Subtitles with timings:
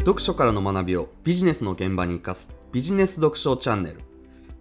[0.00, 4.00] 読書からの学びをビジネスの現場に生かすビジネス読書チャンネル。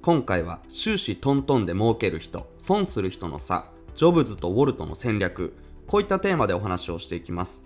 [0.02, 3.66] 今回は終始トントンで儲ける人損する人の差
[3.96, 5.56] ジョブズとウォルトの戦略
[5.86, 7.66] こういったテーマでお話をしていきます。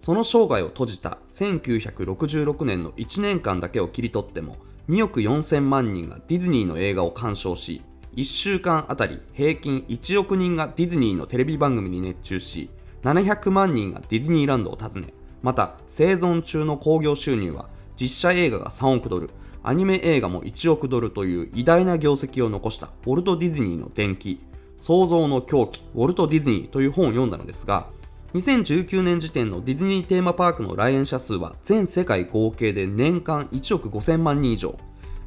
[0.00, 4.56] その生涯を閉じた1966年の1年間だけを切り取っても
[4.88, 7.82] 2億4000万人がディズニーの映画を鑑賞し
[8.16, 12.70] 1週間あたり平均1億人がディズニーのテレビ番組に熱中し
[13.02, 17.68] 700万人がディズニーランドを訪ねまた生存中の興行収入は
[18.00, 19.30] 実写映画が3億ドル
[19.62, 24.40] アニメ映画も1億ドルという偉大な業績を残したウォルト・ディズニーの伝記。
[24.82, 27.86] 創造の狂気ウォルト・ディズニーという本を読んだのですが
[28.34, 34.76] 2019年時点のディズニーテーマパークの来園者数は全世界合計で年間1億5000万人以上。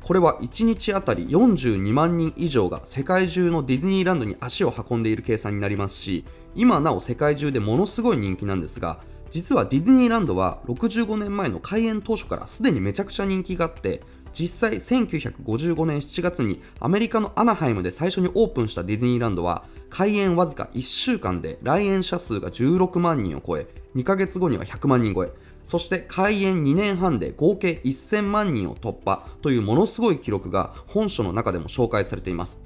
[0.04, 9.00] これは1日あたり42万人以上が世界中のディズニーランドに足を運んでいる計算になりますし今なお世界中でものすごい人気なんですが
[9.36, 14.02] 実はディズニーランドは65年前の開園当初からすでにめちゃくちゃ人気があって
[14.32, 25.34] 実際1955年7月にアメリカのアナハイムで最初にオープンしたディズニーランドは開園わずか1週間で来園者数が16万人を超え2ヶ月後には100万人超え
[25.66, 32.62] そして開園2年半で合計1000万人を突破というものすごい記録が本書の中でも紹介されています。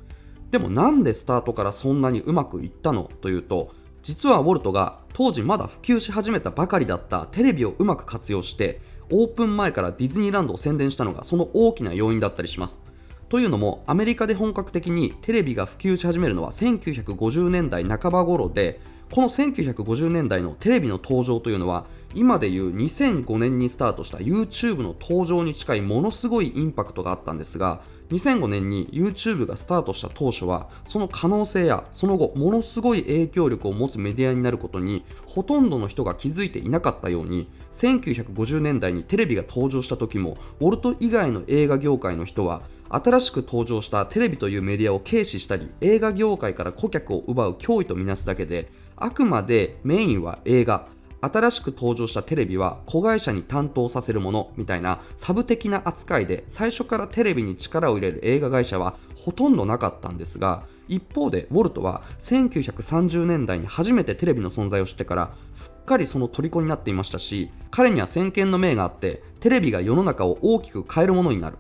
[0.52, 3.72] でもなんでスタートからそんなにうまくいったのというと
[4.02, 8.80] 実はウォルトが当時まだ普及し始めたばかりだったテレビをうまく活用して
[9.12, 12.84] オープン前からディズニーランドを宣伝したのがその大きな要因だったりします。
[13.28, 18.80] というのもアメリカで本格的にテレビが普及し始めるのは1950年代半ば頃で
[19.12, 50.88] この1950年代のテレビの登場というのは今でいう2005年にスタートした YouTube の登場に近いものすごいインパクトがあったんですが2005年に YouTube がスタートした当初はその可能性やその後ものすごい影響力を持つメディアになることにほとんどの人が気づいていなかったように1950年代にテレビが登場した時もウォルト以外の映画業界の人は新しく登場したテレビというメディアを軽視したり映画業界から顧客を奪う脅威とみなすだけであくまでメインは映画。
[51.22, 71.58] 新しく登場したテレビは子会社に担当させるものみたいなサブ的な扱いで最初からテレビに力を入れる映画会社はほとんどなかったんですが一方でウォルトは1930年代に初めてテレビの存在を知ってからすっかりその虜になっていましたし彼には先見の明があってテレビが世の中を大きく変えるものになる。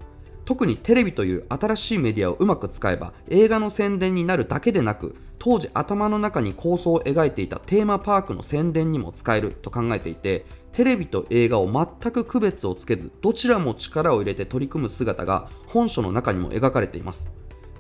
[0.49, 17.31] 特にテレビという新しいメディアをうまく使えば映画の宣伝になるだけでなく当時頭の中に構想を描いていたテーマパークの宣伝にも使えると考えていてテレビと映画を全く区別をつけずどちらも力を入れて取り組む姿が本書の中にも描かれています。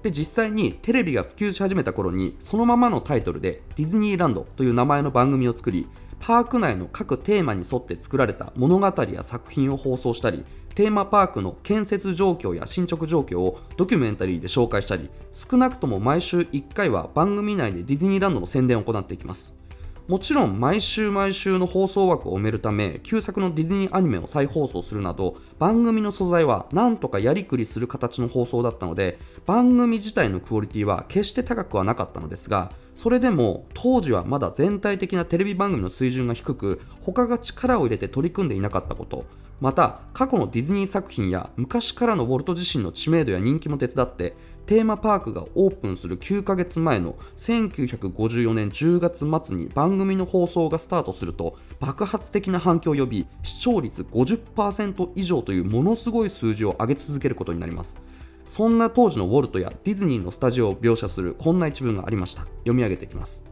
[0.03, 10.43] で実際にテレビが普及し始めた頃にそのままのタイトルでディズニーランドという名前の番組を作りパーク内の各テーマに沿って作られた物語や作品を放送したり
[10.75, 19.58] テーマパークの建設状況や進捗状況をドキュメンタリーで紹介したり少なくとも毎週1回は番組内でディズニーランドの宣伝を行っていきます。
[20.09, 39.25] もちろん毎週毎週の放送枠を埋めるため旧作のディズニーアニメを再放送するなど番組の素材はなんとかやりくりする形の放送だったので番組自体のクオリティは決して高くはなかったのですがそれでも当時はまだ全体的なテレビ番組の水準が低く他が力を入れて取り組んでいなかったこと
[39.61, 44.35] また過去のディズニー作品や昔からのウォルト自身の知名度や人気も手伝って
[44.69, 57.99] テーマパークがオープンする9ヶ月前の1954年10月末に番組の放送がスタートすると爆発的な反響を呼び視聴率50%以上というものすごい数字を上げ続けることになります。
[58.45, 62.43] そんな当時のウォルトやディズニーのスタジオを描写するこんな一文がありました。
[62.59, 63.45] 読み上げていきます。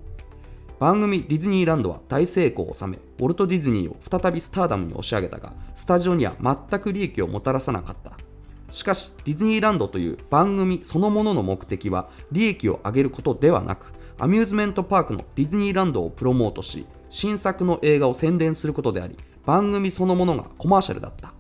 [0.78, 8.27] 番組ディズニーランドは大成功を収めウォルト・ディズニーを再びスターダムに押し上げたがスタジオには全く利益をもたらさなかった。
[8.72, 21.34] しかしディズニーランドという番組そのものの目的は利益を上げることではなくアミューズメントパークのディズニーランドをプロモートし新作の映画を宣伝することであり番組そのものがコマーシャルだった。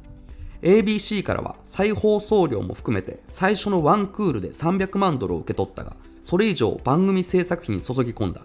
[0.61, 8.41] ABC からは再放送料も含めて最初のワンクールで300万ドルを受け取ったがそれ以上番組制作費に注ぎ込んだ。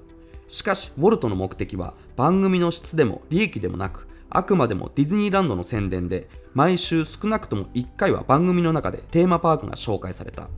[0.46, 10.48] しかしウォルトの目的は番組の質でも利益でもなくあくまでもディズニーランドの宣伝で毎週少なくとも1回は番組の中でテーマパークが紹介された。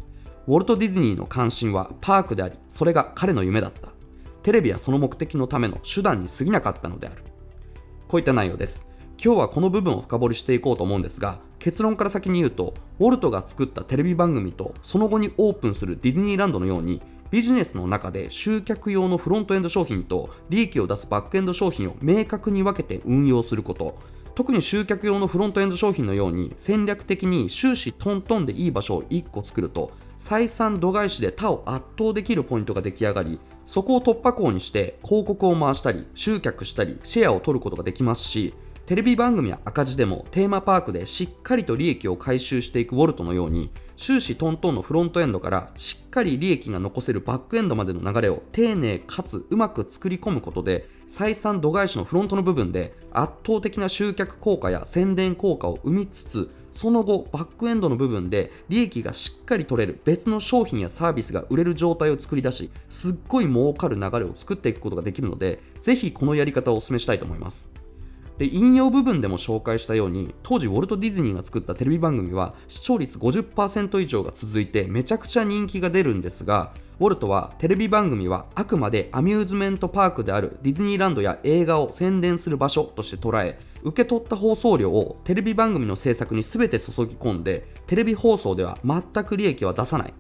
[0.47, 3.89] ウォルト・ディズニーの関心はパークでありそれが彼の夢だった。
[4.43, 7.23] テレビはその目的のための手段に過ぎなかったのである。
[8.09, 8.89] こういった内容です。
[9.23, 17.01] 今日はこの部分を深掘りしていこうと思うんですが結論から先に言うとウォルトが作ったテレビ番組とその後にオープンするディズニーランドのように
[17.35, 23.97] ビジネスの中で集客用のフロントエンド商品と利益を出すバックエンド商品を明確に分けて運用すること。
[24.37, 29.91] 特に集客用のフロントエンド商品のように戦略的に終始トントンでいい場所を1個作ると。
[30.17, 38.55] 採算度外視で他を圧倒できるポイントが出来上がりそこを突破口にして広告を回したり集客したりシェアを取ることができますし
[38.87, 67.84] テレビ番組は赤字でもテーマパークでしっかりと利益を回収していくウォルトのように終始トントンのフロントエンドからしっかり利益が残せるバックエンドまでの流れを丁寧かつうまく作り込むことで採算度外視のフロントの部分で圧倒的な集客効果や宣伝効果を生みつつその後バックエンドの部分で利益がしっかり取れる別の商品やサービスが売れる状態を作り出しすっごい儲かる流れを作っていくことができるのでぜひこのやり方をお勧めしたいと思います。
[68.39, 90.15] で引用部分でも紹介したように当時ウォルト・ディズニーが作ったテレビ番組は視聴率50%以上が続いてめちゃくちゃ人気が出るんですがウォルトはテレビ番組はあくまでアミューズメントパークであるディズニーランドや映画を宣伝する場所として捉え受け取った放送料をテレビ番組の制作に全て注ぎ込んでテレビ放送では全く利益は出さない。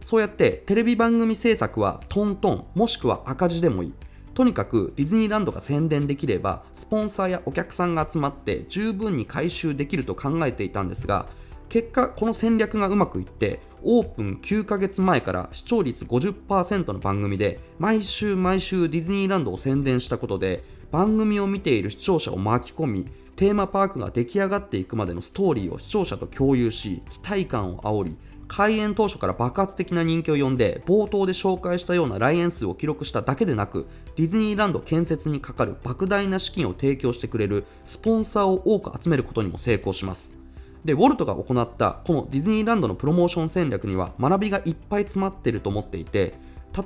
[0.00, 3.92] そうやってテレビ番組制作はトントンもしくは赤字でもいい。
[4.40, 11.28] とにかくディズニーランドが宣伝できればスポンサーやお客さんが集まって十分に回収できると考えていたんですが
[11.68, 23.04] 結果この戦略がうまくいってオープン9ヶ月前から視聴率50%の番組で毎週毎週ディズニーランドを宣伝したことで番組を見ている視聴者を巻き込み
[23.36, 28.16] テーマパークが出来上がっていくまでのストーリーを視聴者と共有し期待感を煽り
[28.50, 33.86] 開園当初から爆発的な人気を呼んで冒頭で紹介したような来園数を記録しただけでなく
[34.16, 40.36] ディズニーランド建設にかかる莫大な資金を提供してくれるスポンサーを多く集めることにも成功します。
[40.84, 46.34] でウォルトが行ったこのディズニーランドのプロモーション戦略には学びがいっぱい詰まっていると思っていて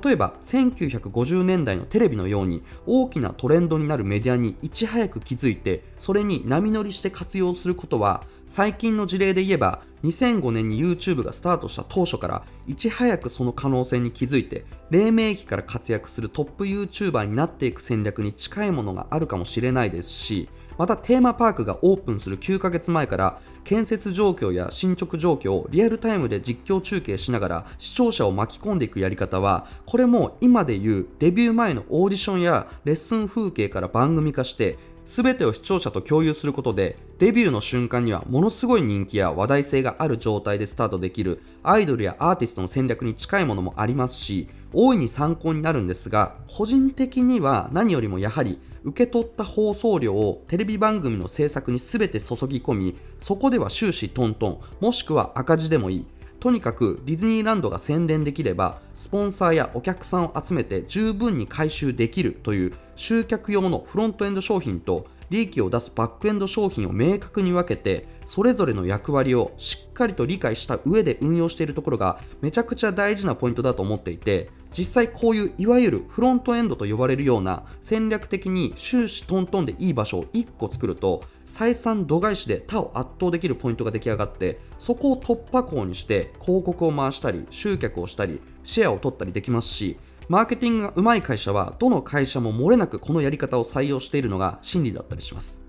[0.03, 44.47] 例えば1950年代のテレビのように大きなトレンドになるメディアにいち早く気づいてそれに波乗りして活用することは最近の事例で言えば2005年に YouTube がスタートした当初からいち早くその可能性に気づいて黎明期から活躍するトップ YouTuber になっていく戦略に近いものがあるかもしれないですしまたテーマパークがオープンする9ヶ月前から建設状況や進捗状況をリアルタイムで実況中継しながら視聴者を巻き込んでいくやり方はこれも今で言うデビュー前のオーディションやレッスン風景から番組化して全てを視聴者と共有することでデビューの瞬間にはものすごい人気や話題性がある状態でスタートできるアイドルやアーティストの戦略に近いものもありますし
[44.77, 56.05] 大いに参考になるんですが個人的には何よりもやはり受け取った放送料をテレビ番組の制作に全て注ぎ込みそこでは終始トントンもしくは赤字でもいい。
[56.39, 95.64] とにかくディズニーランドが宣伝できればスポンサーやお客さんを集めて十分に回収できるという集客用のフロントエンド商品と利益を出すバックエンド商品を明確に分けてそれぞれの役割をしっかりと理解した上で運用しているところがめちゃくちゃ大事なポイントだと思っていて実際こういういわゆるフロントエンドと呼ばれるような戦略的に終始トントンでいい場所を1個作ると採算度外視で他を圧倒できるポイントが出来上がってそこを突破口にして広告を回したり集客をしたりシェアを取ったりできますしマーケティングが上手い会社はどの会社も漏れなくこのやり方を採用しているのが真理だったりします。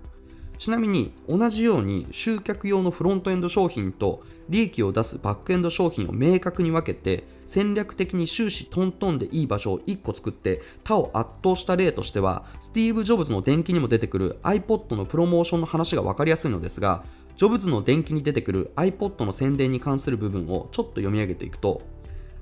[0.57, 17.03] ちなみに同じように集客用のフロントエンド商品と利益を出すバックエンド商品を明確に分けて戦略的に終始トントンでいい場所を1個作って他を圧倒した例としてはスティーブ・ジョブズの伝記にも出てくる iPod のプロモーションの話が分かりやすいのですが
[17.35, 21.81] ジョブズの伝記に出てくる iPod の宣伝に関する部分をちょっと読み上げていくと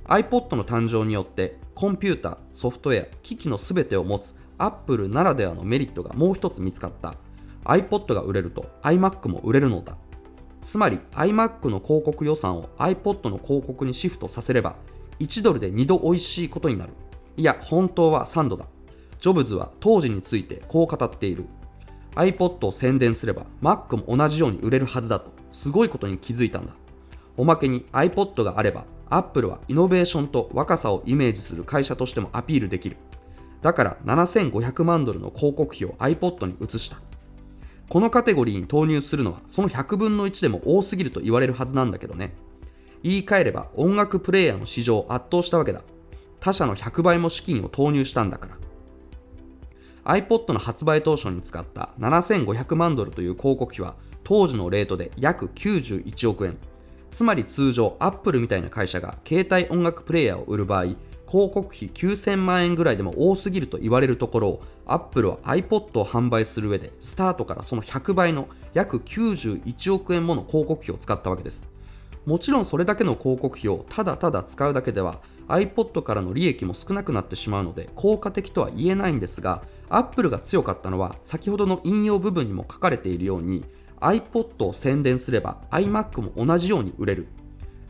[0.05, 7.15] iPod の誕生によってコンピュータ、ソフトウェア、機器の全てを持つ Apple ならではのメリットがもう一つ見つかった。
[7.65, 9.97] iPod が売れると iMac も売れるのだ。
[10.61, 14.75] つまり iMac の広告予算を iPod の広告にシフトさせれば
[15.19, 16.93] 1ドルで2度美味しいことになる。
[17.37, 18.65] いや本当は3度だ。
[19.19, 21.45] ジョブズは当時についてこう語っている。
[22.15, 26.73] iPod を宣伝すれば Mac も同じように売れるはずだとすごいことに気づいたんだ。
[27.37, 32.97] おまけに iPod があれば Apple はイノベーションと若さをイメージする会社としてもアピールできる。
[33.61, 36.97] だから7500万ドルの広告費を iPod に移した。
[37.89, 42.33] このカテゴリーに投入するのはその100分の1でも多すぎると言われるはずなんだけどね。
[43.03, 45.83] 言い換えれば音楽プレイヤーの市場を圧倒したわけだ。
[46.39, 48.57] 他社の100倍も資金を投入したんだから。
[50.17, 56.57] iPod の発売当初に使った7500万ドルという広告費は当時のレートで約91億円。
[57.11, 60.95] つまり通常 Apple みたいな会社が携帯音楽プレイヤーを売る場合
[61.27, 71.69] 広告費9000万円ぐらいでも多すぎると言われるところを Apple は iPod を販売する上でスタートからその100倍の約91億円もの広告費を使ったわけです。
[72.25, 83.63] もちろんそれだけの広告費をただただ使うだけでは iPod からの利益も少なくなってしまうので効果的とは言えないんですが Apple が強かったのは先ほどの引用部分にも書かれているように
[83.99, 87.27] iPod を宣伝すれば iMac も同じように売れる。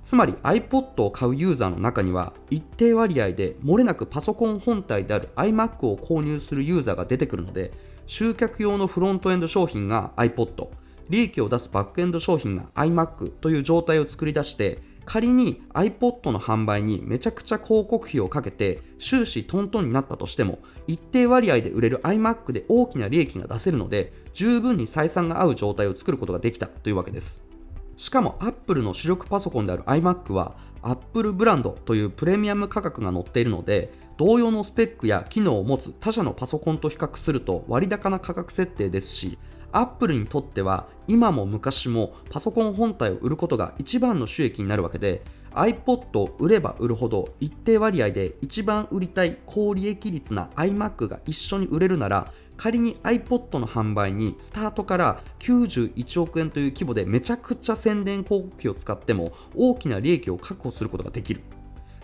[0.06, 7.72] つまり iPod を買うユーザーの中には一定割合で漏れなくパソコン本体である iMac を購入するユーザーが出てくるので
[8.06, 10.70] 集客用のフロントエンド商品が iPod
[11.10, 27.55] 利益を出すバックエンド商品が iMac という状態を作り出して仮に iPod の販売にめちゃくちゃ広告費をかけて終始トントンになったとしても一定割合で売れる iMac で大きな利益が出せるので十分に採算が合う状態を作ることができたというわけです。
[27.96, 39.38] しかも Apple の主力パソコンである iMac は Apple ブランドというプレミアム価格が載っているので同様のスペックや機能を持つ他社のパソコンと比較すると割高な価格設定ですし
[39.72, 45.22] アップルにとっては今も昔もパソコン本体を売ることが一番の収益になるわけで
[45.52, 61.42] iPod を売れば売るほど一定割合で一番売りたい高利益率な iMac が一緒に売れるなら仮に iPod の販売にスタートから91億円という規模でめちゃくちゃ宣伝広告費を使っても大きな利益を確保することができる。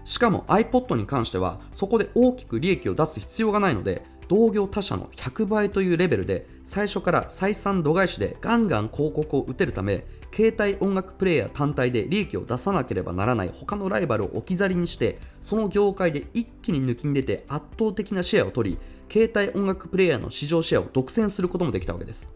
[0.03, 18.77] しかも iPod に関してはそこで大きく利益を出す必要がないので同業他社の100倍というレベルで最初から採算度外視でガンガン広告を打てるため携帯音楽プレーヤー単体で利益を出さなければならない他のライバルを置き去りにしてその業界で一気に抜きに出て圧倒的なシェアを取り
[19.12, 22.34] 携帯音楽プレーヤーの市場シェアを独占することもできたわけです。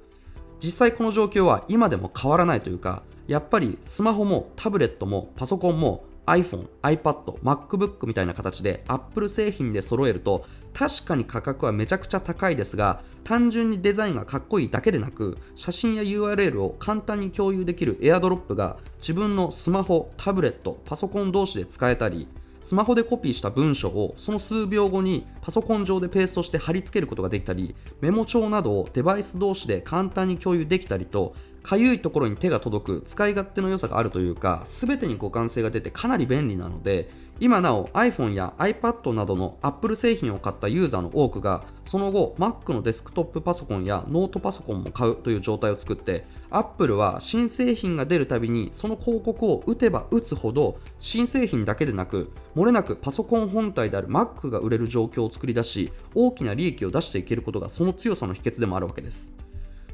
[0.60, 22.27] 実際この状況は今でも変わらないというかやっぱりスマホもタブレットもパソコンも iPhone、iPad、MacBook みたいな形で Apple 製品で揃えると確かに価格はめちゃくちゃ高いですが単純にデザインがかっこいいだけでなく写真や URL を簡単に共有できる AirDrop が自分のスマホ、タブレット、パソコン同士で使えたり
[22.65, 59.45] スマホでコピーした文章をその数秒後にパソコン上でペーストして貼り付けることができたりメモ帳などをデバイス同士で簡単に共有できたりとかゆいところに手が届く使い勝手の良さがあるというか全てに互換性が出てかなり便利なので今なお iPhone や iPad などの Apple 製品を買ったユーザーの多くがその後 Mac のデスクトップパソコンやノートパソコンも買うという状態を作って Apple は新製品が出るたびにその広告を打てば打つほど新製品だけでなく漏れなくパソコン本体である Mac が売れる状況を作り出し大きな利益を出していけることがその強さの秘訣でもあるわけです。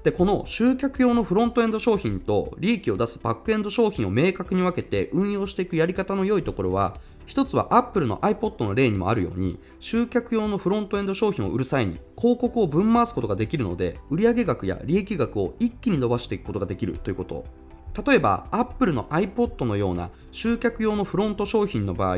[0.03, 17.46] でこの集客用のフロントエンド商品と利益を出すバックエンド商品を明確に分けて運用していくやり方の良いところは一つは Apple の iPod の例にもあるように集客用のフロントエンド商品を売る際に広告を分回すことができるので売上額や利益額を一気に伸ばしていくことができるということ。
[18.05, 22.17] 例えば Apple の iPod のような集客用のフロント商品の場合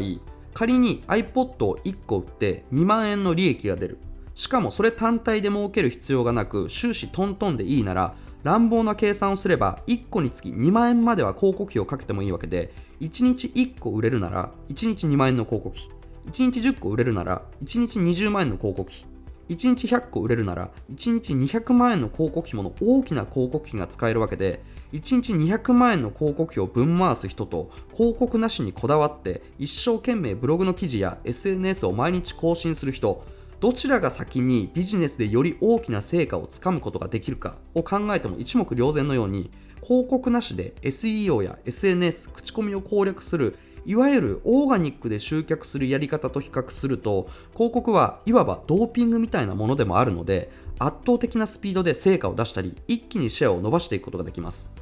[0.54, 3.98] 仮に iPod を1個売って2万円の利益が出る。
[4.36, 15.90] しかもそれ単体で儲ける必要がなく終始トントンでいいなら乱暴な計算をすれば1個につき2万円までは広告費をかけてもいいわけで1日1個売れるなら1日2万円の広告費。
[16.28, 19.13] 1日10個売れるなら1日20万円の広告費。
[19.50, 24.63] 1日100個売れるなら1日200万円の広告費もの大きな広告費が使えるわけで
[24.94, 33.25] 1日200万円の広告費を分回す人と広告なしにこだわって一生懸命ブログの記事や SNS を毎日更新する人
[33.63, 39.51] どちらが先にビジネスでより大きな成果をつかむことができるかを考えても一目瞭然のように
[39.82, 54.74] 広告なしで SEO や SNS 口コミを攻略するいわゆるオーガニックで集客するやり方と比較すると広告はいわばドーピングみたいなものでもあるので圧倒的なスピードで成果を出したり一気にシェアを伸ばしていくことができます。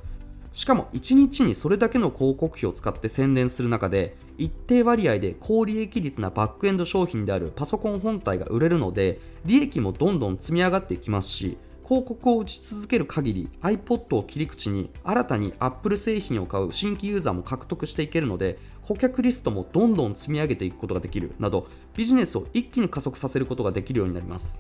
[0.54, 24.60] しかも1日にそれだけの広告費を使って宣伝する中で一定割合で高利益率なバックエンド商品であるパソコン本体が売れるので利益もどんどん積み上がっていきますし広告を打ち続ける限り iPod を切り口に新たに Apple 製品を買う新規ユーザーも獲得していけるので顧客リストもどんどん積み上げていくことができるなどビジネスを一気に加速させることができるようになります。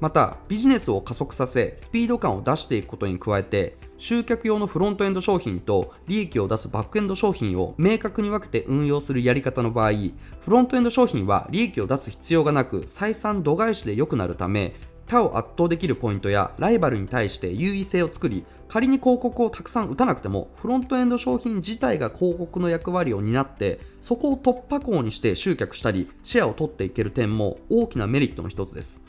[0.00, 9.92] またビジネスを加速させスピード感を出していくことに加えて集客用のフロントエンド商品と利益を出すバックエンド商品を明確に分けて運用するやり方の場合
[10.40, 14.74] フロントエンド商品は利益を出す必要がなく採算度外視で良くなるため
[15.08, 29.02] 他を圧倒できるポイントやライバルに対して優位性を作り仮に広告をたくさん打たなくてもフロントエンド商品自体が広告の役割を担ってそこを突破口にして集客したりシェアを取っていける点も大きなメリットの一つです。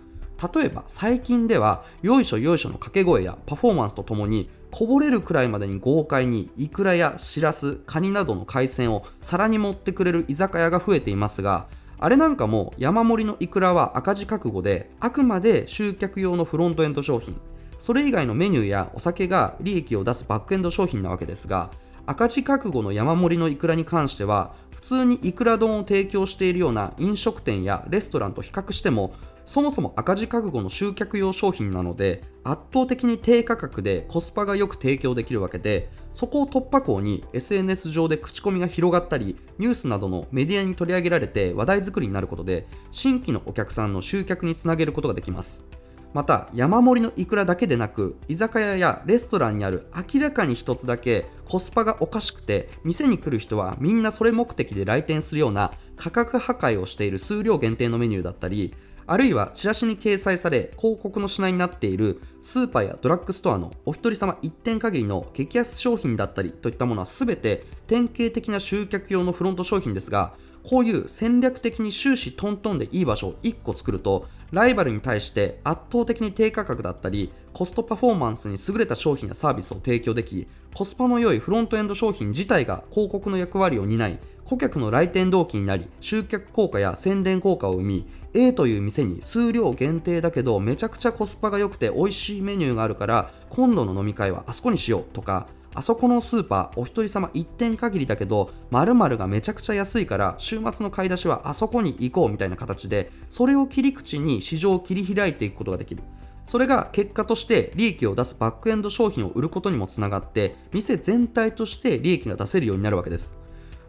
[0.53, 11.67] 例えば最近ではよいしょよいしょの掛け声やパフォーマンスとともにこぼれるくらいまでに豪快にイクラやシラスカニなどの海鮮を皿に盛ってくれる居酒屋が増えていますが
[11.99, 17.39] あれなんかも山盛りのイクラは赤字覚悟であくまで集客用のフロントエンド商品。
[17.79, 21.71] それ以外のメニューやお酒が利益を出すバックエンド商品なわけですが
[22.05, 29.13] 赤字覚悟の山盛りのイクラに関しては普通にイクラ丼を提供しているような飲食店やレストランと比較しても
[29.49, 45.65] そもそも赤字覚悟の集客用商品なので圧倒的に低価格でコスパがよく提供できるわけでそこを突破口に SNS 上で口コミが広がったりニュースなどのメディアに取り上げられて話題作りになることで新規のお客さんの集客につなげることができます。
[46.13, 58.73] また山盛りのイクラだけでなく居酒屋やレストランにある明らかに一つだけコスパがおかしくて店に来る人はみんなそれ目的で来店するような価格破壊をしている数量限定のメニューだったり
[59.11, 106.03] あるいはチラシに掲載され広告の品になっているスーパーやドラッグストアのお一人様一点限りの激安商品だったりといったものは全て典型的な集客用のフロント商品ですがこういう戦略的に終始トントンでいい場所を1個作るとライバルに対して圧倒的に低価格だったりコストパフォーマンスに優れた商品やサービスを提供できコスパの良いフロントエンド商品自体が広告の役割を担い顧客の来店動機になり集客効果や宣伝効果を生み A という店に数量限定だけどめちゃくちゃコスパが良くて美味しいメニューがあるから今度の飲み会はあそこにしようとかあそこのスーパーお一人様1点限りだけど〇〇がめちゃくちゃ安いから週末の買い出しはあそこに行こうみたいな形でそれを切り口に市場を切り開いていくことができる。
[106.45, 113.37] それが結果として利益を出すバックエンド商品を売ることにもつながって店全体として利益が出せるようになるわけです。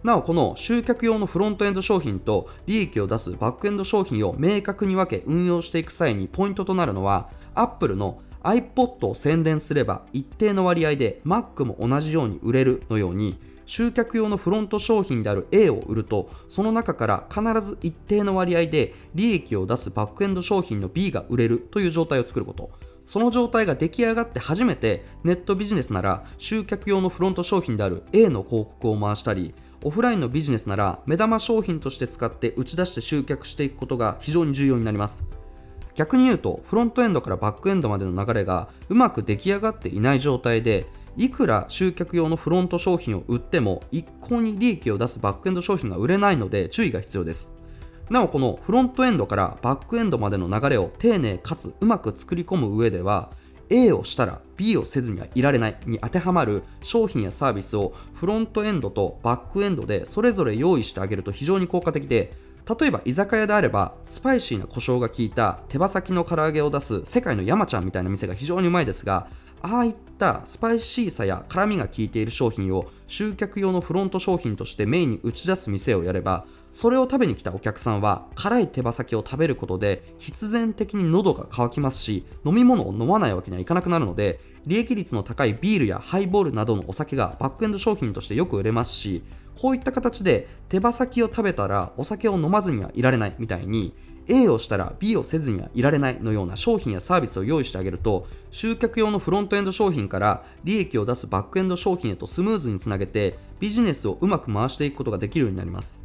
[0.03, 22.71] なおこの集客用のフロントエンド商品と利益を出すバックエンド商品を明確に分け運用していく際にポイントとなるのは Apple の iPod を宣伝すれば一定の割合で Mac も同じように売れるのように集客用のフロント商品である A を売るとその中から必ず一定の割合で利益を出すバックエンド商品の B が売れるという状態を作ること。
[23.07, 35.25] その状態が出来上がって初めてネットビジネスなら集客用のフロント商品である A の広告を回したりオフラインのビジネスなら目玉商品として使って打ち出して集客していくことが非常に重要になります。
[35.95, 47.55] 逆に言うとフロントエンドからバックエンドまでの流れがうまく出来上がっていない状態でいくら集客用のフロント商品を売っても一向に利益を出すバックエンド商品が売れないので注意が必要です。
[48.09, 53.31] なおこのフロントエンドからバックエンドまでの流れを丁寧かつうまく作り込む上では
[53.71, 62.33] A をしたら B をせずにはいられないに当てはまる商品やサービスをフロントエンドとバックエンドでそれぞれ用意してあげると非常に効果的で
[62.79, 69.29] 例えば居酒屋であればスパイシーな胡椒が効いた手羽先の唐揚げを出す世界の山ちゃんみたいな店が非常にうまいですが
[69.63, 89.25] ああいったスパイシーさや辛みが効いている商品を集客用のフロント商品としてメインに打ち出す店をやればそれを食べに来たお客さんは辛い手羽先を食べることで必然的に喉が渇きますし飲み物を飲まないわけにはいかなくなるので利益率の高いビールやハイボールなどのお酒がバックエンド商品としてよく売れますし
[89.61, 93.95] こういった形で手羽先を食べたらお酒を飲まずにはいられないみたいに
[94.31, 106.05] A をしたら B をせずにはいられないのような商品やサービスを用意してあげると集客用のフロントエンド商品から利益を出すバックエンド商品へとスムーズにつなげてビジネスをうまく回していくことができるようになります。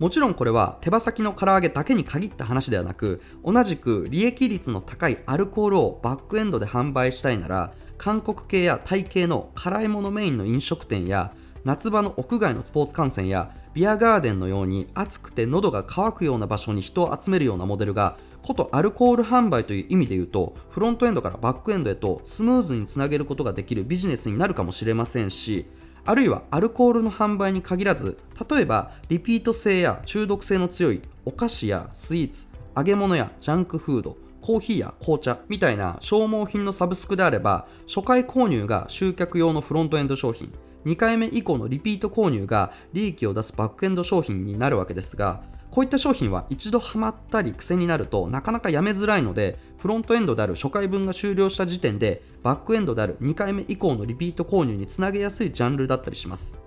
[0.00, 11.32] もちろんこれは手羽先の唐揚げだけに限った話ではなく同じく利益率の高いアルコールをバックエンドで販売したいなら韓国系やタイ系の辛いものメインの飲食店や
[11.64, 25.66] 夏場の屋外のスポーツ観戦やビアガーデンのように暑くて喉が渇くような場所に人を集めるようなモデルがことアルコール販売という意味で言うとフロントエンドからバックエンドへとスムーズにつなげることができるビジネスになるかもしれませんし
[26.04, 28.18] あるいはアルコールの販売に限らず
[28.50, 32.46] 例えばリピート性や中毒性の強いお菓子やスイーツ
[32.76, 40.52] 揚げ物やジャンクフードコーヒーや紅茶みたいな消耗品のサブスクであれば初回購入が集客用のフロントエンド商品。
[40.84, 56.62] 2回目以降のリピート購入が利益を出すバックエンド商品になるわけですがこういった商品は一度ハマったり癖になるとなかなかやめづらいのでフロントエンドである初回分が終了した時点でバックエンドである2回目以降のリピート購入につなげやすいジャンルだったりします。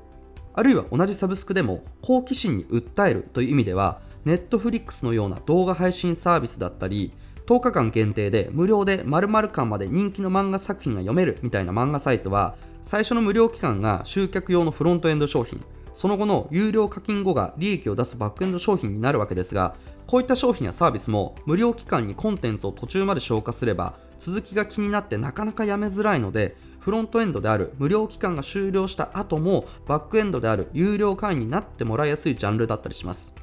[0.54, 7.14] あるいは同じサブスクでも好奇心に訴えるという意味では Netflix のような動画配信サービスだったり
[7.46, 12.56] 10日間限定で無料で〇〇巻まで人気の漫画作品が読めるみたいな漫画サイトは
[12.88, 15.62] 最初の無料期間が集客用のフロントエンド商品。
[15.91, 33.36] その後の有料課金後が利益を出すバックエンド商品になるわけですがこういった商品やサービスも無料期間にコンテンツを途中まで消化すれば続きが気になってなかなかやめづらいのでフロントエンドである無料期間が終了した後もバックエンドである有料会員になってもらいやすいジャンルだったりします。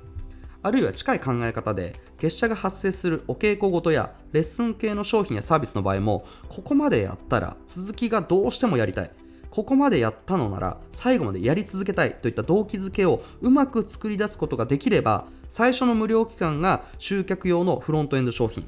[0.63, 9.11] あるいは近い考え方で月謝が発生するお稽古事やレッスン系の商品やサービスの場合もここまでやったら続きがどうしてもやりたい。
[9.55, 18.67] ここまでやったのなら最後までやり続けたいといった動機づけをうまく作り出すことができれば最初の無料期間が集客用のフロントエンド商品。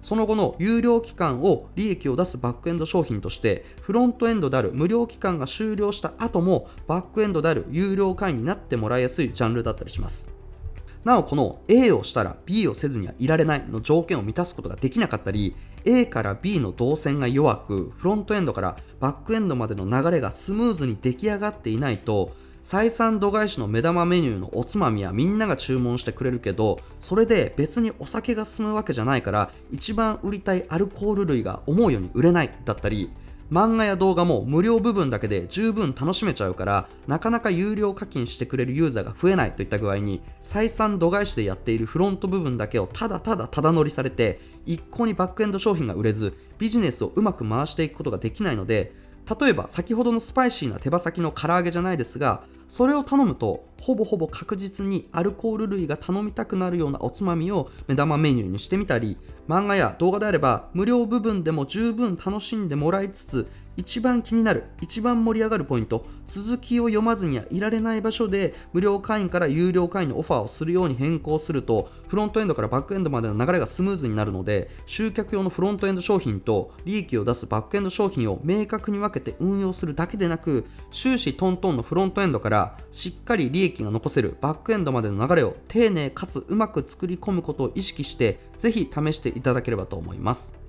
[0.00, 10.32] その後の有料期間を利益を出すバックエンド商品としてフロントエンドである無料期間が終了した後もバックエンドである有料会員になってもらいやすいジャンルだったりします。
[11.02, 15.56] なおこの A をしたら B をせずにはいられないの条件を満たすことができなかったり
[15.90, 33.10] A から B の動線が弱くフロントエンドからバックエンドまでの流れがスムーズに出来上がっていないと採算度外視の目玉メニューのおつまみはみんなが注文してくれるけどそれで別にお酒が進むわけじゃないから一番売りたいアルコール類が思うように売れないだったり
[33.50, 48.92] 漫画や動画も無料部分だけで十分楽しめちゃうからなかなか有料課金してくれるユーザーが増えないといった具合に採算度外視でやっているフロント部分だけをただただただ乗りされて一向にバックエンド商品が売れずビジネスをうまく回していくことができないので
[49.40, 66.04] 例えば先ほどのスパイシーな手羽先の唐揚げじゃないですがそれを頼むとほぼほぼ確実にアルコール類が頼みたくなるようなおつまみを目玉メニューにしてみたり漫画や動画であれば無料部分でも十分楽しんでもらいつつ一番気になる一番盛り上がるポイント。
[66.26, 90.67] 続きを読まずにはいられない場所で無料会員から有料会員のオファーをするように変更するとフロントエンドからバックエンドまでの流れがスムーズになるので集客用のフロントエンド商品と利益を出すバックエンド商品を明確に分けて運用するだけでなく終始トントンのフロントエンドからしっかり利益が残せるバックエンドまでの流れを丁寧かつうまく作り込むことを意識してぜひ試していただければと思います。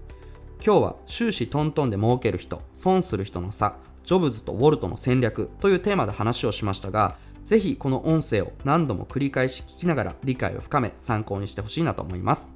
[0.61, 12.53] 今日は終始トントンで儲ける人損する人の差ジョブズとウォルトの戦略というテーマで話をしましたがぜひこの音声を何度も繰り返し聞きながら理解を深め参考にしてほしいなと思います。